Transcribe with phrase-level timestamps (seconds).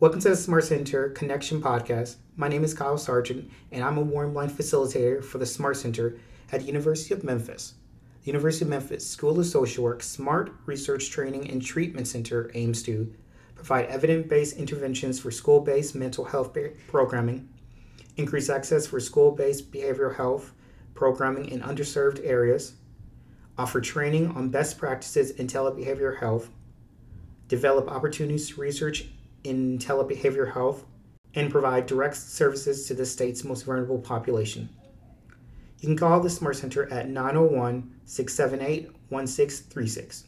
[0.00, 2.18] Welcome to the Smart Center Connection Podcast.
[2.36, 6.20] My name is Kyle Sargent, and I'm a warmline facilitator for the Smart Center
[6.52, 7.74] at the University of Memphis.
[8.20, 12.84] The University of Memphis School of Social Work Smart Research Training and Treatment Center aims
[12.84, 13.12] to
[13.56, 16.56] provide evidence based interventions for school based mental health
[16.86, 17.48] programming,
[18.16, 20.52] increase access for school based behavioral health
[20.94, 22.74] programming in underserved areas,
[23.58, 26.50] offer training on best practices in telebehavioral health,
[27.48, 29.08] develop opportunities to research
[29.44, 30.84] in telebehavioral health,
[31.34, 34.68] and provide direct services to the state's most vulnerable population.
[35.80, 40.24] You can call the Smart Center at 901 678 1636.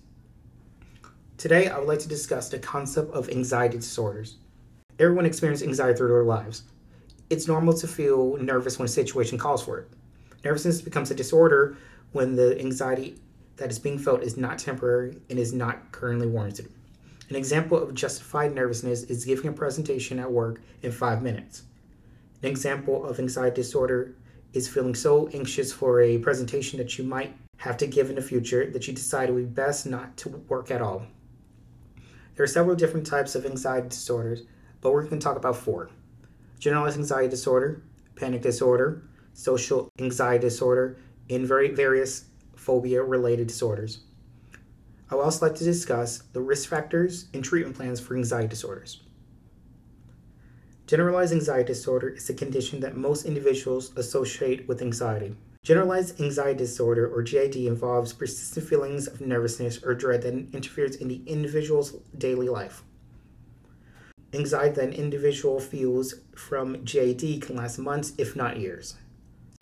[1.36, 4.36] Today, I would like to discuss the concept of anxiety disorders.
[4.98, 6.64] Everyone experiences anxiety through their lives.
[7.30, 9.88] It's normal to feel nervous when a situation calls for it.
[10.44, 11.76] Nervousness becomes a disorder
[12.12, 13.18] when the anxiety
[13.56, 16.70] that is being felt is not temporary and is not currently warranted.
[17.30, 21.62] An example of justified nervousness is giving a presentation at work in five minutes.
[22.42, 24.16] An example of anxiety disorder
[24.52, 28.22] is feeling so anxious for a presentation that you might have to give in the
[28.22, 31.06] future that you decide it would be best not to work at all.
[32.34, 34.42] There are several different types of anxiety disorders,
[34.80, 35.88] but we're going to talk about four
[36.58, 37.80] generalized anxiety disorder,
[38.16, 39.02] panic disorder,
[39.34, 40.96] social anxiety disorder,
[41.30, 42.24] and very various
[42.56, 44.00] phobia related disorders.
[45.10, 49.02] I would also like to discuss the risk factors and treatment plans for anxiety disorders.
[50.86, 55.36] Generalized anxiety disorder is a condition that most individuals associate with anxiety.
[55.62, 61.08] Generalized anxiety disorder, or GAD, involves persistent feelings of nervousness or dread that interferes in
[61.08, 62.82] the individual's daily life.
[64.32, 68.94] Anxiety that an individual feels from GAD can last months, if not years.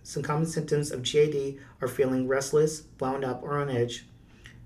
[0.02, 4.06] Some common symptoms of GAD are feeling restless, wound up, or on edge,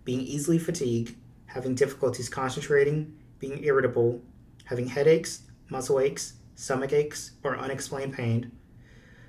[0.05, 4.21] being easily fatigued, having difficulties concentrating, being irritable,
[4.65, 8.53] having headaches, muscle aches, stomach aches, or unexplained pain,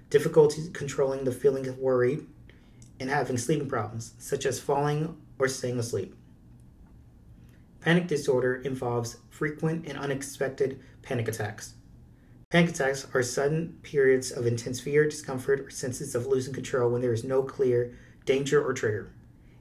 [0.09, 2.19] difficulty controlling the feeling of worry,
[2.99, 6.15] and having sleeping problems, such as falling or staying asleep.
[7.81, 11.73] Panic disorder involves frequent and unexpected panic attacks.
[12.49, 17.01] Panic attacks are sudden periods of intense fear, discomfort, or senses of losing control when
[17.01, 19.11] there is no clear danger or trigger.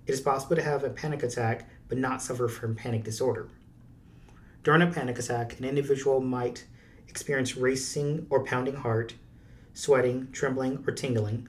[0.07, 3.49] It is possible to have a panic attack but not suffer from panic disorder.
[4.65, 6.65] During a panic attack, an individual might
[7.09, 9.15] experience racing or pounding heart,
[9.75, 11.49] sweating, trembling, or tingling,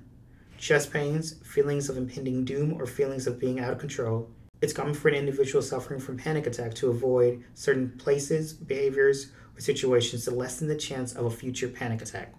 [0.58, 4.30] chest pains, feelings of impending doom, or feelings of being out of control.
[4.62, 9.62] It's common for an individual suffering from panic attack to avoid certain places, behaviors, or
[9.62, 12.34] situations to lessen the chance of a future panic attack.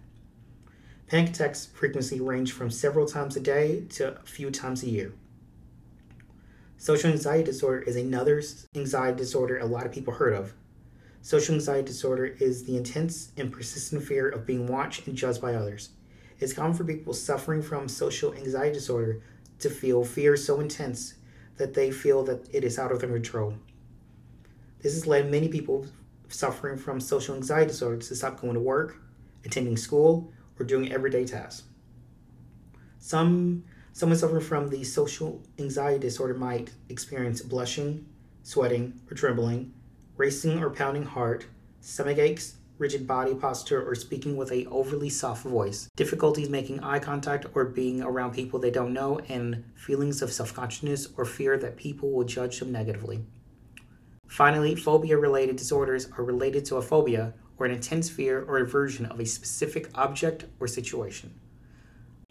[1.06, 5.12] Panic attacks frequency range from several times a day to a few times a year.
[6.76, 8.42] Social anxiety disorder is another
[8.74, 10.54] anxiety disorder a lot of people heard of.
[11.22, 15.54] Social anxiety disorder is the intense and persistent fear of being watched and judged by
[15.54, 15.90] others.
[16.38, 19.22] It's common for people suffering from social anxiety disorder
[19.60, 21.14] to feel fear so intense
[21.56, 23.54] that they feel that it is out of their control.
[24.82, 25.86] This has led many people
[26.28, 28.96] suffering from social anxiety disorder to stop going to work,
[29.44, 31.62] attending school, or doing everyday tasks.
[32.98, 38.04] Some someone suffering from the social anxiety disorder might experience blushing,
[38.42, 39.72] sweating, or trembling,
[40.16, 41.46] racing or pounding heart,
[41.80, 46.98] stomach aches, rigid body posture, or speaking with a overly soft voice, difficulties making eye
[46.98, 51.76] contact or being around people they don't know, and feelings of self-consciousness or fear that
[51.76, 53.24] people will judge them negatively.
[54.26, 59.06] Finally, phobia related disorders are related to a phobia or an intense fear or aversion
[59.06, 61.38] of a specific object or situation.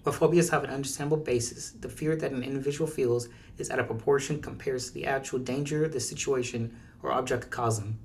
[0.03, 3.87] While phobias have an understandable basis, the fear that an individual feels is out of
[3.87, 7.99] proportion compared to the actual danger the situation or object could cause them.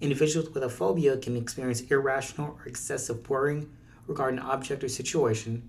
[0.00, 3.70] Individuals with a phobia can experience irrational or excessive worrying
[4.06, 5.68] regarding an object or situation,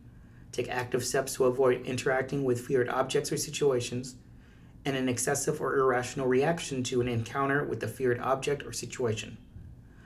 [0.53, 4.15] take active steps to avoid interacting with feared objects or situations,
[4.85, 9.37] and an excessive or irrational reaction to an encounter with the feared object or situation.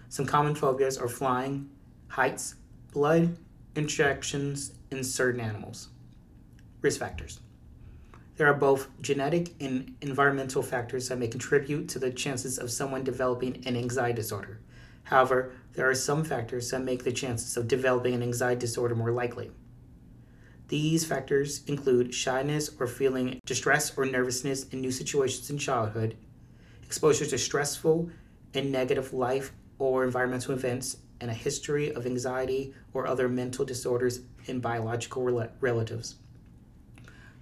[0.10, 1.70] Some common phobias are flying,
[2.08, 2.56] heights,
[2.92, 3.38] blood,
[3.78, 5.90] injections in certain animals.
[6.82, 7.40] Risk factors.
[8.36, 13.04] There are both genetic and environmental factors that may contribute to the chances of someone
[13.04, 14.60] developing an anxiety disorder.
[15.04, 19.12] However, there are some factors that make the chances of developing an anxiety disorder more
[19.12, 19.52] likely.
[20.68, 26.18] These factors include shyness or feeling distress or nervousness in new situations in childhood,
[26.84, 28.10] exposure to stressful
[28.54, 34.22] and negative life or environmental events, and a history of anxiety or other mental disorders
[34.46, 36.16] in biological rel- relatives.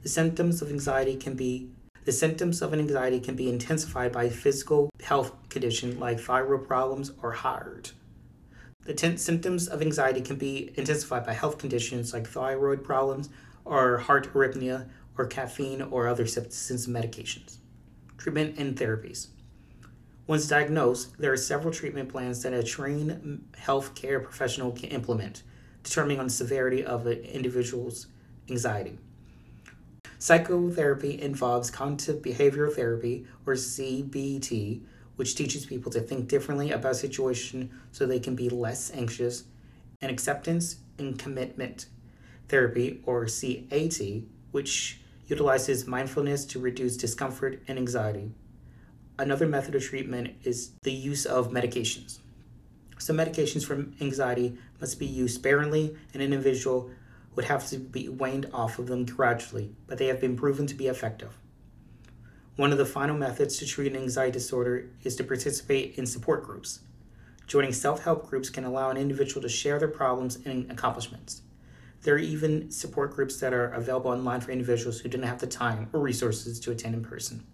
[0.04, 1.70] The symptoms of anxiety can be
[2.06, 7.12] the symptoms of an anxiety can be intensified by physical health condition like thyroid problems
[7.24, 7.94] or heart.
[8.84, 13.30] The ten symptoms of anxiety can be intensified by health conditions like thyroid problems
[13.66, 14.88] or heart arrhythmia
[15.18, 17.58] or caffeine or other substance medications.
[18.18, 19.30] Treatment and therapies.
[20.28, 25.44] Once diagnosed, there are several treatment plans that a trained healthcare professional can implement,
[25.84, 28.08] determining on the severity of an individual's
[28.50, 28.98] anxiety.
[30.18, 34.82] Psychotherapy involves cognitive behavioral therapy, or CBT,
[35.16, 39.44] which teaches people to think differently about a situation so they can be less anxious,
[40.02, 41.86] and acceptance and commitment
[42.50, 48.32] therapy, or CAT, which utilizes mindfulness to reduce discomfort and anxiety.
[49.18, 52.20] Another method of treatment is the use of medications.
[52.98, 56.90] Some medications for anxiety must be used sparingly, and an individual
[57.36, 60.76] would have to be weaned off of them gradually, but they have been proven to
[60.76, 61.38] be effective.
[62.58, 66.44] One of the final methods to treat an anxiety disorder is to participate in support
[66.44, 66.82] groups.
[67.48, 71.42] Joining self help groups can allow an individual to share their problems and accomplishments.
[72.02, 75.48] There are even support groups that are available online for individuals who didn't have the
[75.48, 77.46] time or resources to attend in person.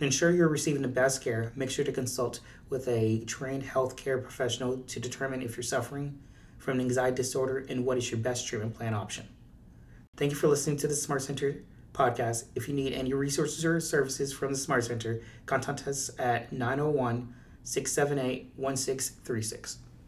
[0.00, 4.78] Ensure you're receiving the best care, make sure to consult with a trained healthcare professional
[4.78, 6.18] to determine if you're suffering
[6.58, 9.28] from an anxiety disorder and what is your best treatment plan option.
[10.16, 11.62] Thank you for listening to the Smart Center
[11.92, 12.46] podcast.
[12.56, 17.32] If you need any resources or services from the Smart Center, contact us at 901
[17.62, 19.78] 678 1636.